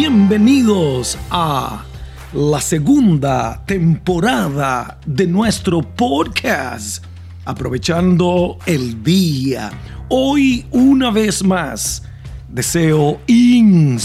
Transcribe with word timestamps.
bienvenidos 0.00 1.18
a 1.30 1.84
la 2.32 2.60
segunda 2.62 3.62
temporada 3.66 4.98
de 5.04 5.26
nuestro 5.26 5.82
podcast, 5.82 7.04
aprovechando 7.44 8.56
el 8.64 9.02
día. 9.02 9.70
Hoy 10.08 10.64
una 10.70 11.10
vez 11.10 11.44
más 11.44 12.02
deseo 12.48 13.20
inspirarte 13.26 14.00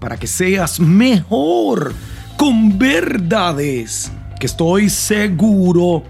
para 0.00 0.16
que 0.16 0.26
seas 0.26 0.80
mejor 0.80 1.94
con 2.36 2.76
verdades 2.76 4.10
que 4.40 4.46
estoy 4.46 4.90
seguro 4.90 6.02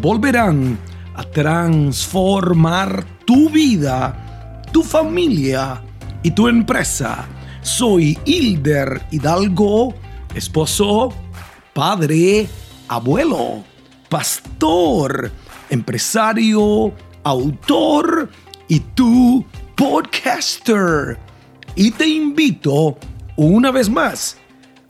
volverán 0.00 0.78
a 1.16 1.24
transformar 1.24 3.04
tu 3.26 3.50
vida, 3.50 4.62
tu 4.70 4.84
familia 4.84 5.82
y 6.22 6.30
tu 6.30 6.48
empresa. 6.48 7.26
Soy 7.62 8.18
Hilder 8.24 9.02
Hidalgo, 9.10 9.94
esposo, 10.34 11.12
padre, 11.72 12.48
abuelo, 12.88 13.64
pastor, 14.08 15.30
empresario, 15.70 16.92
autor 17.24 18.28
y 18.68 18.80
tu 18.80 19.44
podcaster. 19.76 21.18
Y 21.74 21.90
te 21.92 22.06
invito 22.06 22.98
una 23.36 23.70
vez 23.70 23.88
más 23.88 24.36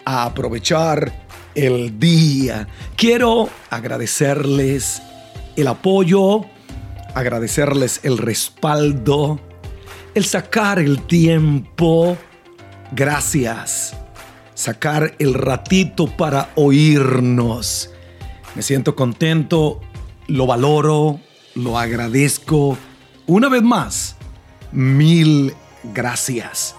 a 0.04 0.24
aprovechar 0.24 1.26
el 1.54 1.98
día. 1.98 2.66
Quiero 2.96 3.48
agradecerles 3.70 5.02
el 5.56 5.68
apoyo, 5.68 6.46
agradecerles 7.14 8.00
el 8.02 8.18
respaldo, 8.18 9.40
el 10.14 10.24
sacar 10.24 10.78
el 10.78 11.02
tiempo. 11.02 12.16
Gracias. 12.92 13.96
Sacar 14.54 15.14
el 15.18 15.34
ratito 15.34 16.06
para 16.06 16.50
oírnos. 16.54 17.90
Me 18.54 18.62
siento 18.62 18.94
contento, 18.94 19.80
lo 20.28 20.46
valoro, 20.46 21.20
lo 21.54 21.78
agradezco. 21.78 22.76
Una 23.26 23.48
vez 23.48 23.62
más, 23.62 24.16
mil 24.72 25.54
gracias. 25.94 26.76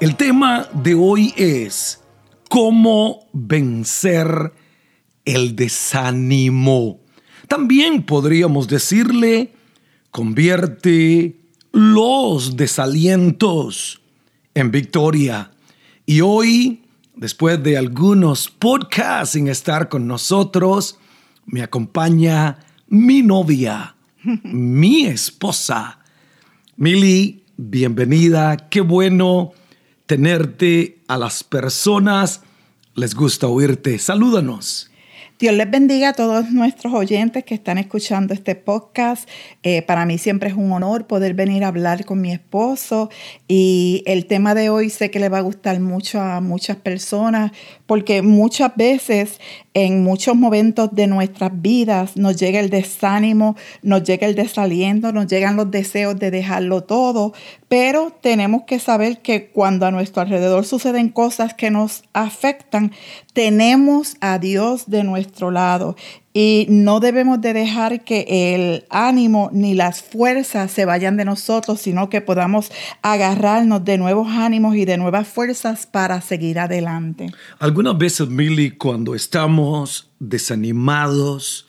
El 0.00 0.16
tema 0.16 0.68
de 0.72 0.94
hoy 0.94 1.32
es 1.36 2.00
cómo 2.48 3.28
vencer 3.32 4.52
el 5.24 5.54
desánimo. 5.54 7.00
También 7.46 8.02
podríamos 8.02 8.66
decirle, 8.66 9.52
convierte 10.10 11.41
los 11.72 12.56
desalientos 12.56 14.00
en 14.54 14.70
victoria. 14.70 15.50
Y 16.06 16.20
hoy, 16.20 16.82
después 17.16 17.62
de 17.62 17.76
algunos 17.76 18.48
podcasts 18.48 19.32
sin 19.32 19.48
estar 19.48 19.88
con 19.88 20.06
nosotros, 20.06 20.98
me 21.46 21.62
acompaña 21.62 22.58
mi 22.88 23.22
novia, 23.22 23.96
mi 24.44 25.06
esposa. 25.06 25.98
Mili, 26.76 27.42
bienvenida. 27.56 28.68
Qué 28.68 28.80
bueno 28.80 29.52
tenerte 30.06 31.00
a 31.08 31.16
las 31.16 31.42
personas. 31.42 32.42
Les 32.94 33.14
gusta 33.14 33.46
oírte. 33.46 33.98
Salúdanos. 33.98 34.91
Dios 35.42 35.56
les 35.56 35.68
bendiga 35.68 36.10
a 36.10 36.12
todos 36.12 36.52
nuestros 36.52 36.94
oyentes 36.94 37.42
que 37.42 37.54
están 37.54 37.76
escuchando 37.76 38.32
este 38.32 38.54
podcast. 38.54 39.28
Eh, 39.64 39.82
para 39.82 40.06
mí 40.06 40.16
siempre 40.16 40.50
es 40.50 40.54
un 40.54 40.70
honor 40.70 41.08
poder 41.08 41.34
venir 41.34 41.64
a 41.64 41.66
hablar 41.66 42.04
con 42.04 42.20
mi 42.20 42.30
esposo 42.30 43.10
y 43.48 44.04
el 44.06 44.26
tema 44.26 44.54
de 44.54 44.70
hoy 44.70 44.88
sé 44.88 45.10
que 45.10 45.18
le 45.18 45.28
va 45.28 45.38
a 45.38 45.40
gustar 45.40 45.80
mucho 45.80 46.20
a 46.20 46.40
muchas 46.40 46.76
personas 46.76 47.50
porque 47.86 48.22
muchas 48.22 48.76
veces 48.76 49.40
en 49.74 50.02
muchos 50.02 50.36
momentos 50.36 50.94
de 50.94 51.06
nuestras 51.06 51.50
vidas 51.54 52.16
nos 52.16 52.36
llega 52.36 52.60
el 52.60 52.70
desánimo, 52.70 53.56
nos 53.82 54.02
llega 54.04 54.26
el 54.26 54.34
desaliento, 54.34 55.12
nos 55.12 55.26
llegan 55.26 55.56
los 55.56 55.70
deseos 55.70 56.18
de 56.18 56.30
dejarlo 56.30 56.82
todo, 56.82 57.32
pero 57.68 58.10
tenemos 58.20 58.64
que 58.64 58.78
saber 58.78 59.20
que 59.20 59.48
cuando 59.48 59.86
a 59.86 59.90
nuestro 59.90 60.22
alrededor 60.22 60.64
suceden 60.66 61.08
cosas 61.08 61.54
que 61.54 61.70
nos 61.70 62.04
afectan, 62.12 62.92
tenemos 63.32 64.16
a 64.20 64.38
Dios 64.38 64.90
de 64.90 65.04
nuestro 65.04 65.50
lado 65.50 65.96
y 66.34 66.66
no 66.70 67.00
debemos 67.00 67.40
de 67.40 67.52
dejar 67.52 68.04
que 68.04 68.24
el 68.54 68.84
ánimo 68.88 69.50
ni 69.52 69.74
las 69.74 70.02
fuerzas 70.02 70.70
se 70.70 70.86
vayan 70.86 71.16
de 71.18 71.26
nosotros, 71.26 71.80
sino 71.80 72.08
que 72.08 72.22
podamos 72.22 72.72
agarrarnos 73.02 73.84
de 73.84 73.98
nuevos 73.98 74.28
ánimos 74.28 74.74
y 74.76 74.86
de 74.86 74.96
nuevas 74.96 75.28
fuerzas 75.28 75.86
para 75.86 76.20
seguir 76.22 76.58
adelante. 76.58 77.26
Algunas 77.58 77.98
veces, 77.98 78.28
Milly, 78.28 78.70
cuando 78.70 79.14
estamos 79.14 80.10
desanimados, 80.18 81.66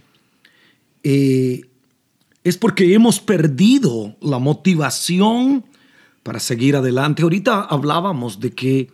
eh, 1.04 1.66
es 2.46 2.58
porque 2.58 2.94
hemos 2.94 3.20
perdido 3.20 4.16
la 4.22 4.40
motivación 4.40 5.66
para 6.24 6.40
seguir 6.40 6.78
adelante. 6.78 7.24
Ahorita 7.24 7.62
hablábamos 7.62 8.40
de 8.40 8.52
que 8.52 8.90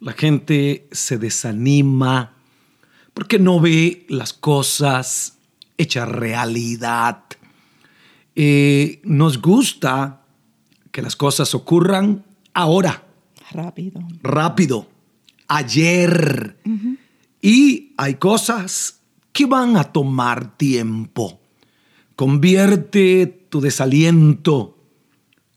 la 0.00 0.12
gente 0.12 0.86
se 0.92 1.18
desanima 1.18 2.37
porque 3.18 3.40
no 3.40 3.58
ve 3.58 4.06
las 4.08 4.32
cosas 4.32 5.38
hechas 5.76 6.08
realidad. 6.08 7.24
Eh, 8.36 9.00
nos 9.02 9.42
gusta 9.42 10.22
que 10.92 11.02
las 11.02 11.16
cosas 11.16 11.52
ocurran 11.52 12.24
ahora. 12.54 13.08
Rápido. 13.50 14.00
Rápido. 14.22 14.86
Ayer. 15.48 16.58
Y 17.42 17.92
hay 17.96 18.14
cosas 18.14 19.00
que 19.32 19.46
van 19.46 19.76
a 19.76 19.82
tomar 19.82 20.56
tiempo. 20.56 21.40
Convierte 22.14 23.26
tu 23.48 23.60
desaliento, 23.60 24.78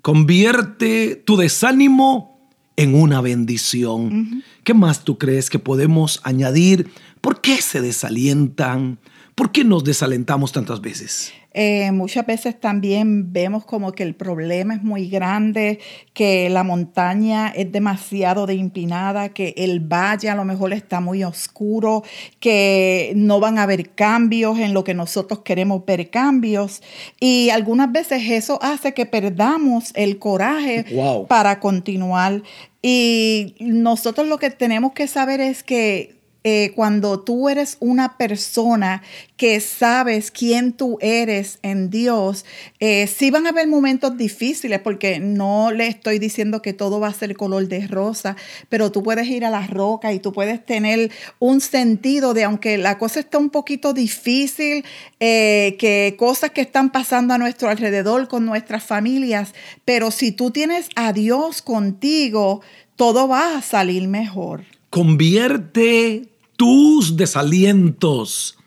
convierte 0.02 1.16
tu 1.16 1.38
desánimo 1.38 2.50
en 2.76 2.96
una 2.96 3.22
bendición. 3.22 4.44
¿Qué 4.64 4.74
más 4.74 5.04
tú 5.04 5.20
crees 5.20 5.52
que 5.52 5.60
podemos 5.60 6.22
añadir 6.24 6.90
¿Por 7.22 7.40
qué 7.42 7.62
se 7.62 7.82
desalientan? 7.82 9.00
¿Por 9.36 9.52
qué 9.52 9.64
nos 9.64 9.84
desalentamos 9.84 10.52
tantas 10.52 10.82
veces? 10.82 11.32
Eh, 11.54 11.92
muchas 11.92 12.26
veces 12.26 12.58
también 12.58 13.34
vemos 13.34 13.66
como 13.66 13.92
que 13.92 14.04
el 14.04 14.16
problema 14.16 14.74
es 14.74 14.84
muy 14.84 15.10
grande, 15.10 15.80
que 16.14 16.50
la 16.50 16.64
montaña 16.64 17.50
es 17.50 17.72
demasiado 17.72 18.46
de 18.46 18.54
empinada, 18.54 19.30
que 19.30 19.54
el 19.58 19.82
valle 19.82 20.30
a 20.30 20.36
lo 20.36 20.46
mejor 20.46 20.72
está 20.72 21.02
muy 21.02 21.26
oscuro, 21.26 22.04
que 22.40 23.12
no 23.16 23.42
van 23.42 23.58
a 23.58 23.64
haber 23.64 23.90
cambios 23.90 24.60
en 24.60 24.74
lo 24.74 24.86
que 24.86 24.94
nosotros 24.94 25.40
queremos 25.40 25.86
ver 25.86 26.10
cambios. 26.10 26.82
Y 27.20 27.50
algunas 27.50 27.92
veces 27.92 28.24
eso 28.30 28.60
hace 28.62 28.94
que 28.94 29.06
perdamos 29.06 29.92
el 29.96 30.20
coraje 30.20 30.86
para 31.28 31.60
continuar. 31.60 32.44
Y 32.82 33.56
nosotros 33.60 34.28
lo 34.28 34.38
que 34.38 34.52
tenemos 34.52 34.94
que 34.94 35.08
saber 35.08 35.42
es 35.42 35.64
que 35.64 36.21
eh, 36.44 36.72
cuando 36.76 37.20
tú 37.20 37.50
eres 37.50 37.78
una 37.80 38.18
persona 38.18 39.04
que 39.38 39.60
sabes 39.60 40.32
quién 40.32 40.74
tú 40.74 40.98
eres 41.00 41.60
en 41.62 41.92
Dios, 41.92 42.46
eh, 42.80 43.06
sí 43.06 43.30
van 43.30 43.46
a 43.46 43.50
haber 43.50 43.68
momentos 43.68 44.18
difíciles 44.18 44.80
porque 44.80 45.20
no 45.20 45.72
le 45.72 45.86
estoy 45.86 46.18
diciendo 46.18 46.64
que 46.64 46.74
todo 46.74 47.00
va 47.00 47.10
a 47.10 47.14
ser 47.14 47.36
color 47.36 47.68
de 47.68 47.86
rosa, 47.88 48.36
pero 48.70 48.92
tú 48.92 49.04
puedes 49.04 49.28
ir 49.28 49.46
a 49.46 49.52
las 49.52 49.70
rocas 49.70 50.16
y 50.16 50.20
tú 50.20 50.34
puedes 50.34 50.66
tener 50.66 51.12
un 51.38 51.62
sentido 51.62 52.34
de, 52.34 52.44
aunque 52.44 52.80
la 52.80 52.98
cosa 52.98 53.20
está 53.20 53.38
un 53.38 53.52
poquito 53.52 53.94
difícil, 53.94 54.84
eh, 55.20 55.76
que 55.78 56.16
cosas 56.18 56.50
que 56.52 56.62
están 56.62 56.92
pasando 56.92 57.36
a 57.36 57.38
nuestro 57.38 57.70
alrededor 57.70 58.28
con 58.28 58.48
nuestras 58.48 58.84
familias, 58.84 59.54
pero 59.86 60.10
si 60.10 60.32
tú 60.32 60.50
tienes 60.50 60.90
a 60.96 61.14
Dios 61.14 61.62
contigo, 61.62 62.62
todo 62.96 63.28
va 63.28 63.58
a 63.58 63.62
salir 63.62 64.08
mejor. 64.08 64.81
Convierte 64.92 66.34
tus 66.58 67.16
desalientos 67.16 68.58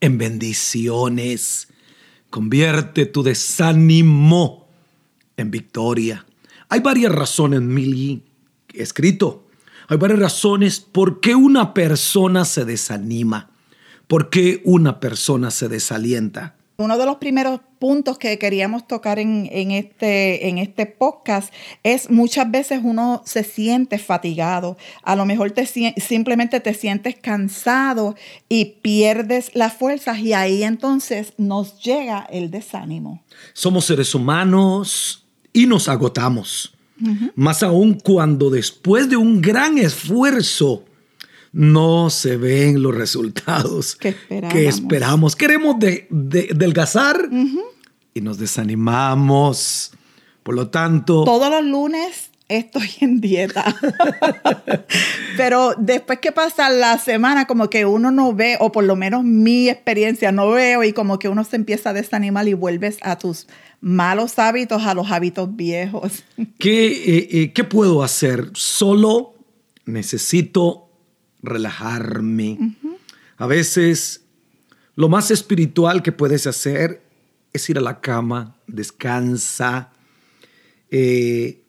en 0.00 0.16
bendiciones. 0.16 1.66
Convierte 2.30 3.04
tu 3.04 3.24
desánimo 3.24 4.68
en 5.36 5.50
victoria. 5.50 6.24
Hay 6.68 6.78
varias 6.78 7.10
razones, 7.10 7.62
Mili, 7.62 8.22
escrito. 8.74 9.48
Hay 9.88 9.96
varias 9.96 10.20
razones 10.20 10.78
por 10.78 11.18
qué 11.18 11.34
una 11.34 11.74
persona 11.74 12.44
se 12.44 12.64
desanima, 12.64 13.50
por 14.06 14.30
qué 14.30 14.62
una 14.64 15.00
persona 15.00 15.50
se 15.50 15.68
desalienta. 15.68 16.55
Uno 16.78 16.98
de 16.98 17.06
los 17.06 17.16
primeros 17.16 17.60
puntos 17.78 18.18
que 18.18 18.38
queríamos 18.38 18.86
tocar 18.86 19.18
en, 19.18 19.48
este, 19.70 20.48
en 20.48 20.58
este 20.58 20.84
podcast 20.84 21.52
es 21.82 22.10
muchas 22.10 22.50
veces 22.50 22.80
uno 22.82 23.22
se 23.24 23.44
siente 23.44 23.98
fatigado, 23.98 24.76
a 25.02 25.16
lo 25.16 25.24
mejor 25.24 25.52
te, 25.52 25.66
simplemente 25.66 26.60
te 26.60 26.74
sientes 26.74 27.16
cansado 27.16 28.14
y 28.48 28.76
pierdes 28.82 29.50
las 29.54 29.72
fuerzas 29.72 30.18
y 30.18 30.34
ahí 30.34 30.64
entonces 30.64 31.32
nos 31.38 31.80
llega 31.80 32.26
el 32.30 32.50
desánimo. 32.50 33.22
Somos 33.54 33.86
seres 33.86 34.14
humanos 34.14 35.26
y 35.52 35.66
nos 35.66 35.88
agotamos. 35.88 36.74
Más 37.34 37.62
aún 37.62 37.94
cuando 37.94 38.48
después 38.48 39.08
de 39.08 39.16
un 39.16 39.42
gran 39.42 39.76
esfuerzo 39.76 40.84
no 41.56 42.10
se 42.10 42.36
ven 42.36 42.82
los 42.82 42.94
resultados 42.94 43.96
que, 43.96 44.14
esperamos. 44.68 45.34
Queremos 45.34 45.78
de, 45.78 46.06
delgazar 46.10 47.30
y 48.12 48.20
nos 48.20 48.36
desanimamos. 48.36 49.92
Por 50.42 50.54
lo 50.54 50.68
tanto... 50.68 51.24
Todos 51.24 51.50
los 51.50 51.64
lunes 51.64 52.30
estoy 52.48 52.90
en 53.00 53.22
dieta. 53.22 53.74
Pero 55.38 55.72
después 55.78 56.18
que 56.18 56.30
pasa 56.30 56.68
la 56.68 56.98
semana, 56.98 57.46
como 57.46 57.70
que 57.70 57.86
uno 57.86 58.10
no 58.10 58.34
ve, 58.34 58.58
o 58.60 58.70
por 58.70 58.84
lo 58.84 58.94
menos 58.94 59.24
mi 59.24 59.70
experiencia 59.70 60.32
no 60.32 60.50
veo, 60.50 60.84
y 60.84 60.92
como 60.92 61.18
que 61.18 61.30
uno 61.30 61.42
se 61.42 61.56
empieza 61.56 61.88
a 61.88 61.94
desanimar 61.94 62.46
y 62.48 62.52
vuelves 62.52 62.98
a 63.00 63.16
tus 63.16 63.46
malos 63.80 64.38
hábitos, 64.38 64.84
a 64.84 64.92
los 64.92 65.10
hábitos 65.10 65.56
viejos. 65.56 66.22
¿Qué, 66.58 66.88
eh, 66.88 67.28
eh, 67.30 67.52
¿qué 67.54 67.64
puedo 67.64 68.02
hacer? 68.02 68.50
Solo 68.52 69.32
necesito 69.86 70.85
relajarme. 71.46 72.76
A 73.38 73.46
veces 73.46 74.22
lo 74.94 75.08
más 75.08 75.30
espiritual 75.30 76.02
que 76.02 76.12
puedes 76.12 76.46
hacer 76.46 77.02
es 77.52 77.68
ir 77.70 77.78
a 77.78 77.82
la 77.82 78.00
cama, 78.00 78.56
descansa. 78.66 79.90
Eh, 80.90 81.62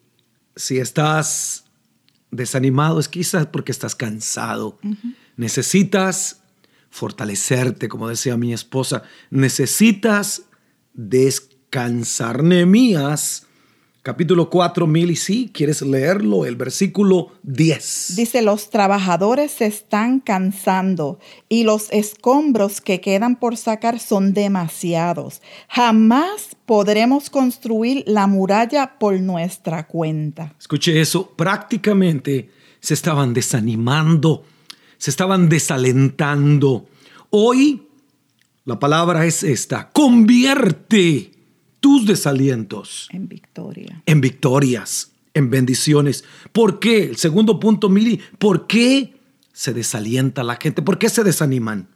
si 0.56 0.80
estás 0.80 1.66
desanimado 2.32 3.00
es 3.00 3.08
quizás 3.08 3.48
porque 3.48 3.72
estás 3.72 3.96
cansado. 3.96 4.78
Necesitas 5.36 6.42
fortalecerte, 6.90 7.88
como 7.88 8.08
decía 8.08 8.38
mi 8.38 8.54
esposa. 8.54 9.04
Necesitas 9.30 10.44
descansar. 10.94 12.44
Nehemías 12.44 13.47
capítulo 14.08 14.50
4, 14.50 14.88
mil 14.88 15.12
y 15.12 15.18
si 15.18 15.50
quieres 15.54 15.82
leerlo, 15.82 16.46
el 16.46 16.56
versículo 16.56 17.34
10. 17.44 18.14
Dice, 18.16 18.42
los 18.42 18.70
trabajadores 18.70 19.52
se 19.52 19.66
están 19.66 20.22
cansando 20.22 21.20
y 21.50 21.66
los 21.66 21.92
escombros 21.92 22.80
que 22.80 23.02
quedan 23.02 23.36
por 23.36 23.58
sacar 23.58 24.00
son 24.00 24.32
demasiados. 24.32 25.42
Jamás 25.68 26.56
podremos 26.66 27.30
construir 27.30 28.06
la 28.08 28.28
muralla 28.28 28.98
por 28.98 29.20
nuestra 29.20 29.88
cuenta. 29.88 30.56
Escuche 30.58 31.02
eso, 31.02 31.34
prácticamente 31.36 32.50
se 32.80 32.94
estaban 32.94 33.34
desanimando, 33.34 34.46
se 34.98 35.10
estaban 35.10 35.50
desalentando. 35.50 36.88
Hoy 37.30 37.82
la 38.64 38.80
palabra 38.80 39.26
es 39.26 39.44
esta, 39.44 39.90
convierte 39.90 41.37
tus 41.88 42.06
desalientos. 42.06 43.08
En 43.14 43.30
victoria. 43.30 44.04
En 44.06 44.20
victorias, 44.20 45.14
en 45.34 45.50
bendiciones. 45.50 46.26
¿Por 46.52 46.80
qué? 46.80 47.06
El 47.06 47.16
segundo 47.16 47.62
punto, 47.62 47.88
Mili, 47.88 48.20
¿por 48.40 48.68
qué 48.68 49.14
se 49.54 49.74
desalienta 49.74 50.44
la 50.44 50.58
gente? 50.58 50.82
¿Por 50.82 50.98
qué 50.98 51.08
se 51.08 51.24
desaniman? 51.24 51.88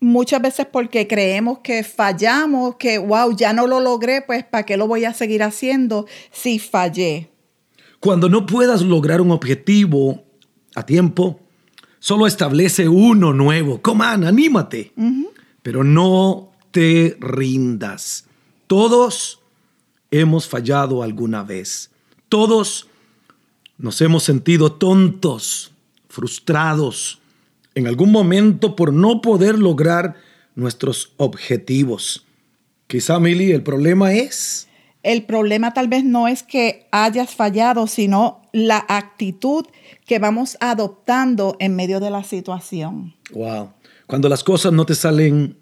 Muchas 0.00 0.42
veces 0.42 0.66
porque 0.66 1.06
creemos 1.06 1.60
que 1.60 1.84
fallamos, 1.84 2.74
que 2.74 2.98
wow, 2.98 3.36
ya 3.36 3.52
no 3.52 3.68
lo 3.68 3.78
logré, 3.78 4.20
pues 4.20 4.42
¿para 4.42 4.66
qué 4.66 4.76
lo 4.76 4.88
voy 4.88 5.04
a 5.04 5.14
seguir 5.14 5.44
haciendo 5.44 6.06
si 6.32 6.58
fallé? 6.58 7.30
Cuando 8.00 8.28
no 8.28 8.46
puedas 8.46 8.82
lograr 8.82 9.20
un 9.20 9.30
objetivo 9.30 10.24
a 10.74 10.84
tiempo, 10.84 11.38
solo 12.00 12.26
establece 12.26 12.88
uno 12.88 13.32
nuevo. 13.32 13.80
Coman, 13.80 14.24
anímate. 14.24 14.92
Pero 15.62 15.84
no 15.84 16.50
te 16.72 17.16
rindas. 17.20 18.26
Todos 18.66 19.40
hemos 20.10 20.48
fallado 20.48 21.02
alguna 21.02 21.42
vez. 21.42 21.90
Todos 22.28 22.88
nos 23.78 24.00
hemos 24.00 24.22
sentido 24.22 24.72
tontos, 24.72 25.72
frustrados 26.08 27.20
en 27.74 27.86
algún 27.86 28.10
momento 28.10 28.74
por 28.74 28.92
no 28.92 29.20
poder 29.20 29.58
lograr 29.58 30.16
nuestros 30.54 31.12
objetivos. 31.18 32.24
Quizá, 32.86 33.20
Mili, 33.20 33.52
el 33.52 33.62
problema 33.62 34.12
es... 34.14 34.68
El 35.02 35.22
problema 35.22 35.72
tal 35.72 35.86
vez 35.86 36.02
no 36.02 36.26
es 36.26 36.42
que 36.42 36.88
hayas 36.90 37.36
fallado, 37.36 37.86
sino 37.86 38.42
la 38.52 38.84
actitud 38.88 39.64
que 40.04 40.18
vamos 40.18 40.56
adoptando 40.58 41.56
en 41.60 41.76
medio 41.76 42.00
de 42.00 42.10
la 42.10 42.24
situación. 42.24 43.14
Wow. 43.32 43.70
Cuando 44.08 44.28
las 44.28 44.42
cosas 44.42 44.72
no 44.72 44.84
te 44.84 44.96
salen 44.96 45.56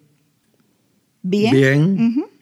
bien, 1.20 1.52
bien 1.52 2.33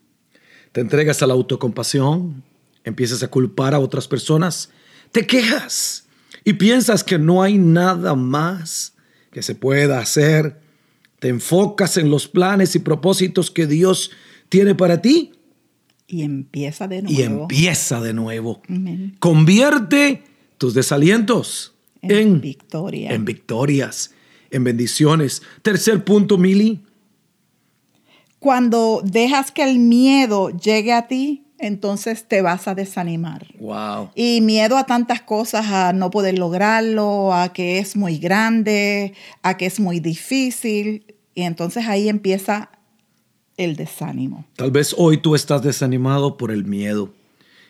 te 0.73 0.81
entregas 0.81 1.23
a 1.23 1.27
la 1.27 1.35
autocompasión, 1.35 2.43
empiezas 2.85 3.23
a 3.23 3.29
culpar 3.29 3.75
a 3.75 3.79
otras 3.79 4.09
personas, 4.09 4.71
te 5.13 5.27
quejas 5.27 6.07
y 6.45 6.55
piensas 6.55 7.05
que 7.05 7.19
no 7.19 7.43
hay 7.43 7.59
nada 7.59 8.15
más 8.15 8.95
que 9.31 9.43
se 9.43 9.55
pueda 9.55 9.99
hacer, 9.99 10.61
te 11.19 11.29
enfocas 11.29 11.97
en 11.97 12.11
los 12.11 12.27
planes 12.27 12.75
y 12.75 12.81
propósitos 12.81 13.51
que 13.51 13.67
Dios 13.67 14.11
tiene 14.49 14.75
para 14.75 15.01
ti. 15.01 15.33
Y 16.07 16.23
empieza 16.23 16.89
de 16.89 17.03
nuevo. 17.03 17.19
Y 17.19 17.23
empieza 17.23 18.01
de 18.01 18.13
nuevo. 18.13 18.61
Convierte 19.19 20.25
tus 20.59 20.75
desalientos 20.75 21.75
en, 22.03 22.41
victoria. 22.41 23.13
en 23.13 23.25
victorias, 23.25 24.13
en 24.51 24.65
bendiciones. 24.65 25.43
Tercer 25.63 26.05
punto, 26.05 26.37
Mili, 26.37 26.83
cuando 28.43 29.03
dejas 29.05 29.53
que 29.53 29.63
el 29.63 29.79
miedo 29.79 30.51
llegue 30.51 30.93
a 30.93 31.07
ti, 31.07 31.45
entonces 31.61 32.27
te 32.27 32.43
vas 32.43 32.67
a 32.67 32.75
desanimar. 32.75 33.47
Wow. 33.61 34.11
Y 34.17 34.41
miedo 34.41 34.77
a 34.77 34.85
tantas 34.85 35.23
cosas, 35.23 35.67
a 35.67 35.93
no 35.93 36.11
poder 36.11 36.37
lograrlo, 36.37 37.33
a 37.33 37.53
que 37.53 37.79
es 37.79 37.95
muy 37.95 38.19
grande, 38.19 39.15
a 39.45 39.57
que 39.57 39.67
es 39.67 39.79
muy 39.79 40.01
difícil. 40.01 41.15
Y 41.37 41.43
entonces 41.43 41.87
ahí 41.87 42.09
empieza 42.09 42.71
el 43.57 43.77
desánimo. 43.77 44.45
Tal 44.57 44.73
vez 44.73 44.93
hoy 44.99 45.19
tú 45.19 45.37
estás 45.37 45.63
desanimado 45.63 46.37
por 46.37 46.51
el 46.51 46.65
miedo. 46.65 47.15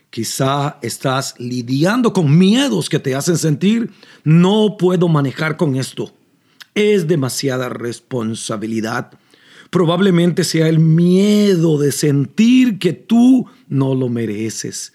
Quizá 0.08 0.78
estás 0.80 1.34
lidiando 1.36 2.14
con 2.14 2.38
miedos 2.38 2.88
que 2.88 2.98
te 2.98 3.14
hacen 3.14 3.36
sentir, 3.36 3.90
no 4.24 4.78
puedo 4.78 5.06
manejar 5.08 5.58
con 5.58 5.76
esto. 5.76 6.14
Es 6.74 7.08
demasiada 7.08 7.68
responsabilidad 7.68 9.18
probablemente 9.72 10.44
sea 10.44 10.68
el 10.68 10.78
miedo 10.78 11.78
de 11.78 11.92
sentir 11.92 12.78
que 12.78 12.92
tú 12.92 13.46
no 13.68 13.94
lo 13.94 14.10
mereces, 14.10 14.92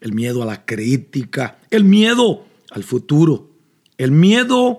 el 0.00 0.12
miedo 0.12 0.44
a 0.44 0.46
la 0.46 0.64
crítica, 0.64 1.58
el 1.70 1.82
miedo 1.82 2.46
al 2.70 2.84
futuro, 2.84 3.50
el 3.98 4.12
miedo 4.12 4.78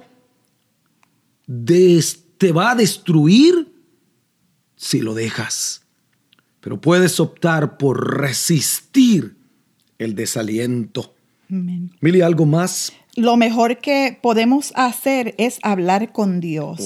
de, 1.45 2.01
te 2.37 2.53
va 2.53 2.71
a 2.71 2.75
destruir 2.75 3.67
si 4.77 5.01
lo 5.01 5.13
dejas. 5.13 5.81
Pero 6.61 6.79
puedes 6.79 7.19
optar 7.19 7.77
por 7.77 8.21
resistir 8.21 9.35
el 9.97 10.15
desaliento. 10.15 11.15
Mili, 11.49 12.21
¿algo 12.21 12.45
más? 12.45 12.93
Lo 13.15 13.37
mejor 13.37 13.77
que 13.77 14.17
podemos 14.21 14.71
hacer 14.75 15.35
es 15.37 15.59
hablar 15.61 16.13
con 16.13 16.39
Dios. 16.39 16.79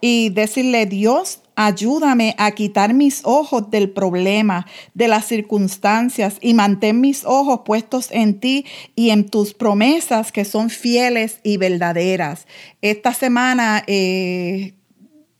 Y 0.00 0.30
decirle, 0.30 0.86
Dios, 0.86 1.42
Ayúdame 1.62 2.34
a 2.38 2.52
quitar 2.52 2.94
mis 2.94 3.20
ojos 3.22 3.70
del 3.70 3.90
problema, 3.90 4.66
de 4.94 5.08
las 5.08 5.26
circunstancias 5.26 6.38
y 6.40 6.54
mantén 6.54 7.02
mis 7.02 7.26
ojos 7.26 7.60
puestos 7.66 8.08
en 8.12 8.40
ti 8.40 8.64
y 8.94 9.10
en 9.10 9.28
tus 9.28 9.52
promesas 9.52 10.32
que 10.32 10.46
son 10.46 10.70
fieles 10.70 11.38
y 11.42 11.58
verdaderas. 11.58 12.46
Esta 12.80 13.12
semana 13.12 13.84
eh, 13.86 14.72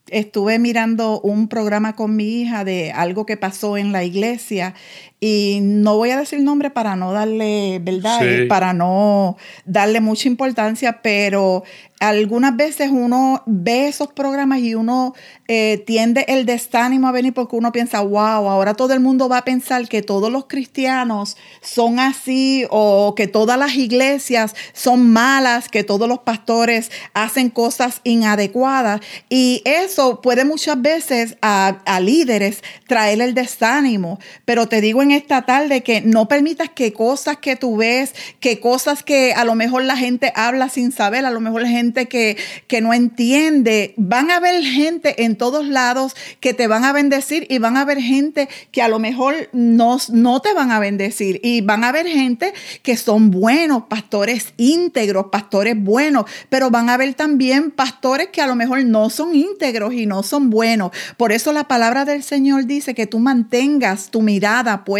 estuve 0.08 0.58
mirando 0.58 1.22
un 1.22 1.48
programa 1.48 1.96
con 1.96 2.16
mi 2.16 2.42
hija 2.42 2.64
de 2.64 2.92
algo 2.92 3.24
que 3.24 3.38
pasó 3.38 3.78
en 3.78 3.90
la 3.90 4.04
iglesia 4.04 4.74
y 5.20 5.58
no 5.60 5.96
voy 5.96 6.10
a 6.10 6.18
decir 6.18 6.40
nombre 6.40 6.70
para 6.70 6.96
no 6.96 7.12
darle, 7.12 7.78
¿verdad? 7.82 8.20
Para 8.48 8.72
no 8.72 9.36
darle 9.66 10.00
mucha 10.00 10.28
importancia, 10.28 11.00
pero 11.02 11.62
algunas 12.00 12.56
veces 12.56 12.88
uno 12.90 13.42
ve 13.44 13.88
esos 13.88 14.08
programas 14.08 14.60
y 14.60 14.74
uno 14.74 15.14
eh, 15.48 15.84
tiende 15.86 16.24
el 16.28 16.46
desánimo 16.46 17.08
a 17.08 17.12
venir 17.12 17.34
porque 17.34 17.56
uno 17.56 17.72
piensa, 17.72 18.00
wow, 18.00 18.48
ahora 18.48 18.72
todo 18.72 18.94
el 18.94 19.00
mundo 19.00 19.28
va 19.28 19.38
a 19.38 19.44
pensar 19.44 19.86
que 19.86 20.00
todos 20.00 20.32
los 20.32 20.46
cristianos 20.46 21.36
son 21.60 21.98
así 21.98 22.64
o 22.70 23.14
que 23.14 23.26
todas 23.26 23.58
las 23.58 23.74
iglesias 23.74 24.54
son 24.72 25.10
malas, 25.12 25.68
que 25.68 25.84
todos 25.84 26.08
los 26.08 26.20
pastores 26.20 26.90
hacen 27.12 27.50
cosas 27.50 28.00
inadecuadas. 28.04 29.02
Y 29.28 29.60
eso 29.66 30.22
puede 30.22 30.46
muchas 30.46 30.80
veces 30.80 31.36
a, 31.42 31.82
a 31.84 32.00
líderes 32.00 32.64
traer 32.86 33.20
el 33.20 33.34
desánimo. 33.34 34.18
Pero 34.46 34.68
te 34.68 34.80
digo 34.80 35.02
en 35.02 35.09
esta 35.10 35.42
tarde 35.42 35.82
que 35.82 36.00
no 36.00 36.28
permitas 36.28 36.70
que 36.70 36.92
cosas 36.92 37.38
que 37.38 37.56
tú 37.56 37.76
ves, 37.76 38.14
que 38.40 38.60
cosas 38.60 39.02
que 39.02 39.32
a 39.32 39.44
lo 39.44 39.54
mejor 39.54 39.84
la 39.84 39.96
gente 39.96 40.32
habla 40.34 40.68
sin 40.68 40.92
saber, 40.92 41.24
a 41.24 41.30
lo 41.30 41.40
mejor 41.40 41.62
la 41.62 41.68
gente 41.68 42.06
que, 42.06 42.36
que 42.66 42.80
no 42.80 42.94
entiende. 42.94 43.94
Van 43.96 44.30
a 44.30 44.36
haber 44.36 44.62
gente 44.62 45.24
en 45.24 45.36
todos 45.36 45.66
lados 45.66 46.14
que 46.40 46.54
te 46.54 46.66
van 46.66 46.84
a 46.84 46.92
bendecir 46.92 47.46
y 47.48 47.58
van 47.58 47.76
a 47.76 47.82
haber 47.82 48.00
gente 48.00 48.48
que 48.70 48.82
a 48.82 48.88
lo 48.88 48.98
mejor 48.98 49.48
no, 49.52 49.98
no 50.12 50.40
te 50.40 50.52
van 50.54 50.70
a 50.70 50.78
bendecir. 50.78 51.40
Y 51.42 51.60
van 51.60 51.84
a 51.84 51.88
haber 51.88 52.06
gente 52.06 52.52
que 52.82 52.96
son 52.96 53.30
buenos, 53.30 53.84
pastores 53.84 54.52
íntegros, 54.56 55.26
pastores 55.30 55.80
buenos, 55.80 56.26
pero 56.48 56.70
van 56.70 56.88
a 56.88 56.94
haber 56.94 57.14
también 57.14 57.70
pastores 57.70 58.28
que 58.28 58.42
a 58.42 58.46
lo 58.46 58.56
mejor 58.56 58.84
no 58.84 59.10
son 59.10 59.34
íntegros 59.34 59.94
y 59.94 60.06
no 60.06 60.22
son 60.22 60.50
buenos. 60.50 60.92
Por 61.16 61.32
eso 61.32 61.52
la 61.52 61.64
palabra 61.64 62.04
del 62.04 62.22
Señor 62.22 62.66
dice 62.66 62.94
que 62.94 63.06
tú 63.06 63.18
mantengas 63.18 64.10
tu 64.10 64.22
mirada 64.22 64.84
puesta 64.84 64.99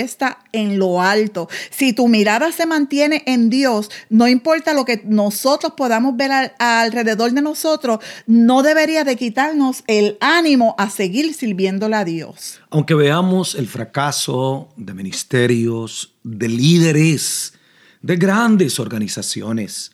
en 0.53 0.79
lo 0.79 1.01
alto. 1.01 1.49
Si 1.71 1.93
tu 1.93 2.09
mirada 2.09 2.53
se 2.53 2.67
mantiene 2.67 3.23
en 3.27 3.51
Dios, 3.51 3.91
no 4.09 4.29
importa 4.29 4.75
lo 4.75 4.85
que 4.85 5.03
nosotros 5.05 5.75
podamos 5.77 6.17
ver 6.17 6.53
alrededor 6.59 7.33
de 7.33 7.43
nosotros, 7.43 8.01
no 8.27 8.63
debería 8.63 9.05
de 9.05 9.17
quitarnos 9.17 9.85
el 9.87 10.17
ánimo 10.21 10.75
a 10.79 10.91
seguir 10.91 11.35
sirviéndole 11.35 11.97
a 11.97 12.05
Dios. 12.05 12.61
Aunque 12.71 12.95
veamos 12.95 13.55
el 13.55 13.67
fracaso 13.67 14.69
de 14.77 14.95
ministerios, 14.95 16.15
de 16.23 16.49
líderes, 16.49 17.55
de 18.03 18.17
grandes 18.17 18.79
organizaciones, 18.79 19.93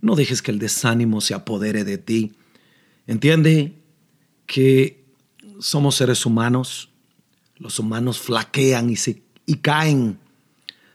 no 0.00 0.16
dejes 0.16 0.42
que 0.42 0.50
el 0.50 0.58
desánimo 0.58 1.20
se 1.20 1.34
apodere 1.34 1.84
de 1.84 1.98
ti. 1.98 2.32
Entiende 3.06 3.74
que 4.46 5.04
somos 5.58 5.96
seres 5.96 6.26
humanos, 6.26 6.90
los 7.56 7.78
humanos 7.78 8.18
flaquean 8.18 8.90
y, 8.90 8.96
se, 8.96 9.22
y 9.46 9.56
caen. 9.56 10.18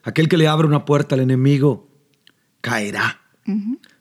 Aquel 0.04 0.30
que 0.30 0.38
le 0.38 0.48
abre 0.48 0.68
una 0.68 0.86
puerta 0.86 1.16
al 1.16 1.22
enemigo 1.22 1.88
caerá. 2.62 3.22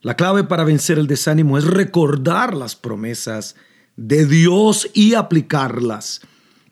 La 0.03 0.17
clave 0.17 0.45
para 0.45 0.65
vencer 0.65 0.99
el 0.99 1.07
desánimo 1.07 1.57
es 1.57 1.65
recordar 1.65 2.55
las 2.55 2.77
promesas 2.77 3.57
de 3.97 4.27
Dios 4.27 4.91
y 4.93 5.15
aplicarlas. 5.15 6.21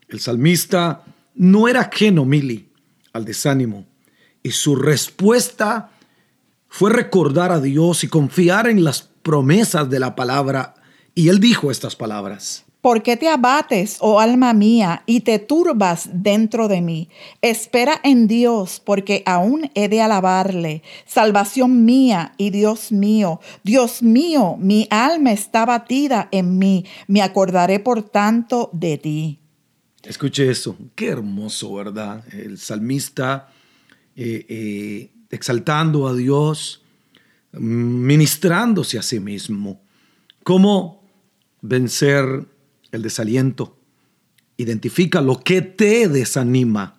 El 0.08 0.20
salmista 0.20 1.04
no 1.34 1.68
era 1.68 1.82
ajeno, 1.82 2.24
Mili, 2.24 2.68
al 3.12 3.24
desánimo, 3.24 3.86
y 4.42 4.50
su 4.50 4.76
respuesta 4.76 5.90
fue 6.68 6.90
recordar 6.90 7.52
a 7.52 7.60
Dios 7.60 8.04
y 8.04 8.08
confiar 8.08 8.68
en 8.68 8.84
las 8.84 9.02
promesas 9.22 9.88
de 9.90 9.98
la 9.98 10.14
palabra. 10.14 10.74
Y 11.14 11.28
él 11.28 11.40
dijo 11.40 11.70
estas 11.70 11.96
palabras. 11.96 12.64
¿Por 12.80 13.02
qué 13.02 13.16
te 13.16 13.28
abates, 13.28 13.96
oh 14.00 14.20
alma 14.20 14.52
mía, 14.52 15.02
y 15.04 15.22
te 15.22 15.40
turbas 15.40 16.08
dentro 16.12 16.68
de 16.68 16.80
mí? 16.80 17.08
Espera 17.42 18.00
en 18.04 18.28
Dios, 18.28 18.80
porque 18.84 19.24
aún 19.26 19.68
he 19.74 19.88
de 19.88 20.00
alabarle. 20.00 20.82
Salvación 21.04 21.84
mía 21.84 22.34
y 22.38 22.50
Dios 22.50 22.92
mío. 22.92 23.40
Dios 23.64 24.00
mío, 24.00 24.56
mi 24.60 24.86
alma 24.90 25.32
está 25.32 25.66
batida 25.66 26.28
en 26.30 26.56
mí. 26.58 26.84
Me 27.08 27.20
acordaré 27.20 27.80
por 27.80 28.02
tanto 28.02 28.70
de 28.72 28.96
ti. 28.96 29.38
Escuche 30.04 30.48
eso. 30.48 30.76
Qué 30.94 31.08
hermoso, 31.08 31.74
¿verdad? 31.74 32.22
El 32.32 32.58
salmista 32.58 33.48
eh, 34.14 34.46
eh, 34.48 35.10
exaltando 35.30 36.06
a 36.06 36.14
Dios, 36.14 36.82
ministrándose 37.52 38.98
a 38.98 39.02
sí 39.02 39.18
mismo. 39.18 39.80
¿Cómo 40.44 41.02
vencer 41.60 42.46
el 42.92 43.02
desaliento. 43.02 43.76
Identifica 44.56 45.20
lo 45.20 45.40
que 45.40 45.62
te 45.62 46.08
desanima. 46.08 46.96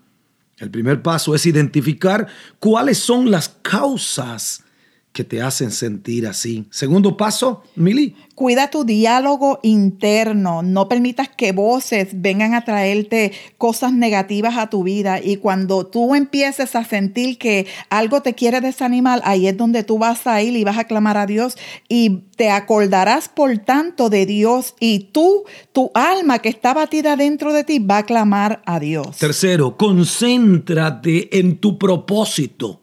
El 0.57 0.71
primer 0.71 1.01
paso 1.01 1.35
es 1.35 1.45
identificar 1.45 2.27
cuáles 2.59 2.97
son 2.97 3.31
las 3.31 3.49
causas 3.61 4.63
que 5.11 5.23
te 5.23 5.41
hacen 5.41 5.71
sentir 5.71 6.27
así. 6.27 6.65
Segundo 6.69 7.17
paso, 7.17 7.63
Mili. 7.75 8.15
Cuida 8.35 8.69
tu 8.69 8.85
diálogo 8.85 9.59
interno, 9.63 10.61
no 10.61 10.87
permitas 10.87 11.27
que 11.27 11.51
voces 11.51 12.09
vengan 12.13 12.53
a 12.53 12.63
traerte 12.63 13.33
cosas 13.57 13.91
negativas 13.91 14.57
a 14.57 14.69
tu 14.69 14.83
vida 14.83 15.19
y 15.21 15.37
cuando 15.37 15.85
tú 15.87 16.15
empieces 16.15 16.73
a 16.75 16.85
sentir 16.85 17.37
que 17.37 17.67
algo 17.89 18.21
te 18.21 18.35
quiere 18.35 18.61
desanimar, 18.61 19.21
ahí 19.25 19.47
es 19.47 19.57
donde 19.57 19.83
tú 19.83 19.97
vas 19.97 20.25
a 20.25 20.41
ir 20.41 20.55
y 20.55 20.63
vas 20.63 20.77
a 20.77 20.85
clamar 20.85 21.17
a 21.17 21.25
Dios 21.25 21.57
y 21.89 22.23
te 22.37 22.49
acordarás 22.49 23.27
por 23.27 23.57
tanto 23.57 24.09
de 24.09 24.25
Dios 24.25 24.75
y 24.79 25.09
tú, 25.11 25.43
tu 25.73 25.91
alma 25.93 26.39
que 26.39 26.47
está 26.47 26.73
batida 26.73 27.17
dentro 27.17 27.51
de 27.51 27.65
ti 27.65 27.79
va 27.79 27.97
a 27.97 28.05
clamar 28.05 28.61
a 28.65 28.79
Dios. 28.79 29.17
Tercero, 29.17 29.75
concéntrate 29.75 31.39
en 31.39 31.57
tu 31.57 31.77
propósito. 31.77 32.78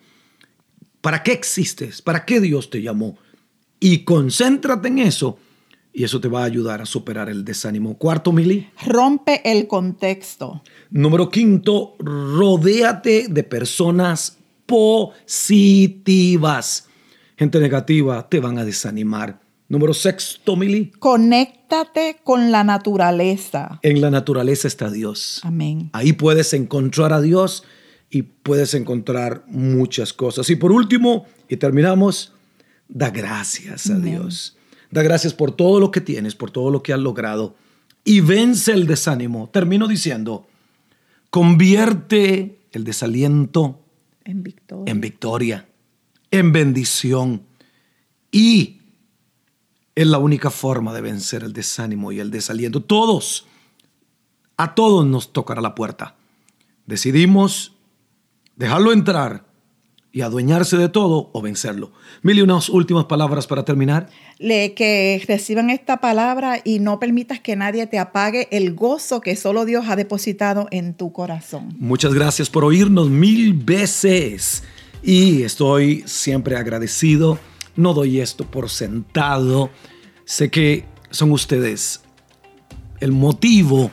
¿Para 1.06 1.22
qué 1.22 1.30
existes? 1.30 2.02
¿Para 2.02 2.24
qué 2.24 2.40
Dios 2.40 2.68
te 2.68 2.82
llamó? 2.82 3.16
Y 3.78 3.98
concéntrate 3.98 4.88
en 4.88 4.98
eso 4.98 5.38
y 5.92 6.02
eso 6.02 6.20
te 6.20 6.26
va 6.26 6.40
a 6.42 6.46
ayudar 6.46 6.82
a 6.82 6.84
superar 6.84 7.28
el 7.28 7.44
desánimo. 7.44 7.96
Cuarto, 7.96 8.32
Mili. 8.32 8.68
Rompe 8.84 9.40
el 9.44 9.68
contexto. 9.68 10.64
Número 10.90 11.30
quinto, 11.30 11.94
rodéate 12.00 13.28
de 13.28 13.44
personas 13.44 14.38
positivas. 14.66 15.68
Gente 17.36 17.60
negativa 17.60 18.28
te 18.28 18.40
van 18.40 18.58
a 18.58 18.64
desanimar. 18.64 19.38
Número 19.68 19.94
sexto, 19.94 20.56
Mili. 20.56 20.90
Conéctate 20.98 22.16
con 22.24 22.50
la 22.50 22.64
naturaleza. 22.64 23.78
En 23.82 24.00
la 24.00 24.10
naturaleza 24.10 24.66
está 24.66 24.90
Dios. 24.90 25.40
Amén. 25.44 25.88
Ahí 25.92 26.14
puedes 26.14 26.52
encontrar 26.52 27.12
a 27.12 27.20
Dios 27.20 27.62
y 28.10 28.22
puedes 28.22 28.74
encontrar 28.74 29.44
muchas 29.48 30.12
cosas. 30.12 30.48
Y 30.50 30.56
por 30.56 30.72
último, 30.72 31.26
y 31.48 31.56
terminamos, 31.56 32.32
da 32.88 33.10
gracias 33.10 33.90
a 33.90 33.98
Dios. 33.98 34.56
Da 34.90 35.02
gracias 35.02 35.34
por 35.34 35.52
todo 35.52 35.80
lo 35.80 35.90
que 35.90 36.00
tienes, 36.00 36.34
por 36.34 36.50
todo 36.50 36.70
lo 36.70 36.82
que 36.82 36.92
has 36.92 37.00
logrado 37.00 37.56
y 38.06 38.20
vence 38.20 38.72
el 38.72 38.86
desánimo. 38.86 39.50
Termino 39.52 39.88
diciendo, 39.88 40.46
convierte 41.28 42.60
el 42.72 42.84
desaliento 42.84 43.84
en 44.24 44.42
victoria, 44.42 44.90
en, 44.90 45.00
victoria, 45.00 45.68
en 46.30 46.52
bendición 46.52 47.42
y 48.30 48.80
es 49.96 50.06
la 50.06 50.18
única 50.18 50.50
forma 50.50 50.94
de 50.94 51.00
vencer 51.00 51.42
el 51.42 51.52
desánimo 51.52 52.12
y 52.12 52.20
el 52.20 52.30
desaliento. 52.30 52.82
Todos, 52.82 53.46
a 54.56 54.74
todos 54.74 55.04
nos 55.04 55.32
tocará 55.32 55.60
la 55.60 55.74
puerta. 55.74 56.14
Decidimos 56.86 57.75
dejarlo 58.56 58.92
entrar 58.92 59.44
y 60.16 60.22
adueñarse 60.22 60.78
de 60.78 60.88
todo 60.88 61.28
o 61.34 61.42
vencerlo. 61.42 61.92
Mil 62.22 62.38
y 62.38 62.40
unas 62.40 62.70
últimas 62.70 63.04
palabras 63.04 63.46
para 63.46 63.66
terminar. 63.66 64.08
Le, 64.38 64.72
que 64.72 65.22
reciban 65.28 65.68
esta 65.68 65.98
palabra 65.98 66.62
y 66.64 66.78
no 66.78 66.98
permitas 66.98 67.38
que 67.38 67.54
nadie 67.54 67.86
te 67.86 67.98
apague 67.98 68.48
el 68.50 68.74
gozo 68.74 69.20
que 69.20 69.36
solo 69.36 69.66
Dios 69.66 69.84
ha 69.88 69.94
depositado 69.94 70.68
en 70.70 70.94
tu 70.94 71.12
corazón. 71.12 71.74
Muchas 71.78 72.14
gracias 72.14 72.48
por 72.48 72.64
oírnos 72.64 73.10
mil 73.10 73.52
veces 73.52 74.62
y 75.02 75.42
estoy 75.42 76.02
siempre 76.06 76.56
agradecido. 76.56 77.38
No 77.76 77.92
doy 77.92 78.20
esto 78.20 78.50
por 78.50 78.70
sentado. 78.70 79.68
Sé 80.24 80.50
que 80.50 80.86
son 81.10 81.30
ustedes 81.30 82.00
el 83.00 83.12
motivo 83.12 83.90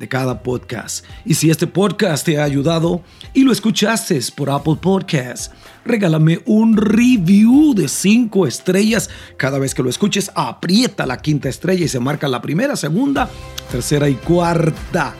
de 0.00 0.08
cada 0.08 0.42
podcast. 0.42 1.04
Y 1.26 1.34
si 1.34 1.50
este 1.50 1.66
podcast 1.66 2.24
te 2.24 2.40
ha 2.40 2.44
ayudado 2.44 3.02
y 3.34 3.44
lo 3.44 3.52
escuchaste 3.52 4.18
por 4.34 4.48
Apple 4.48 4.76
Podcast, 4.80 5.52
regálame 5.84 6.40
un 6.46 6.74
review 6.76 7.74
de 7.74 7.86
5 7.86 8.46
estrellas. 8.46 9.10
Cada 9.36 9.58
vez 9.58 9.74
que 9.74 9.82
lo 9.82 9.90
escuches, 9.90 10.32
aprieta 10.34 11.04
la 11.04 11.18
quinta 11.18 11.50
estrella 11.50 11.84
y 11.84 11.88
se 11.88 12.00
marca 12.00 12.28
la 12.28 12.40
primera, 12.40 12.76
segunda, 12.76 13.28
tercera 13.70 14.08
y 14.08 14.14
cuarta. 14.14 15.14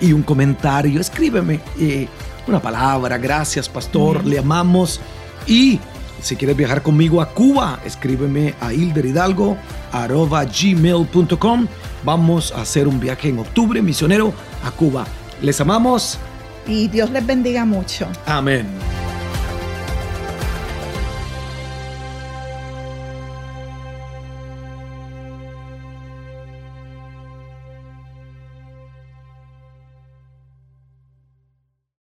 Y 0.00 0.12
un 0.12 0.22
comentario, 0.22 1.00
escríbeme 1.00 1.60
eh, 1.78 2.06
una 2.46 2.62
palabra, 2.62 3.18
gracias 3.18 3.68
pastor, 3.68 4.24
le 4.24 4.38
amamos. 4.38 5.00
Y 5.48 5.80
si 6.22 6.36
quieres 6.36 6.56
viajar 6.56 6.82
conmigo 6.82 7.20
a 7.20 7.28
Cuba, 7.28 7.80
escríbeme 7.84 8.54
a 8.60 8.72
hilderidalgo.gmail.com 8.72 11.66
Vamos 12.04 12.52
a 12.52 12.62
hacer 12.62 12.88
un 12.88 12.98
viaje 12.98 13.28
en 13.28 13.38
octubre 13.38 13.80
misionero 13.82 14.32
a 14.64 14.70
Cuba. 14.70 15.06
Les 15.40 15.60
amamos. 15.60 16.18
Y 16.66 16.88
Dios 16.88 17.10
les 17.10 17.24
bendiga 17.24 17.64
mucho. 17.64 18.08
Amén. 18.26 18.66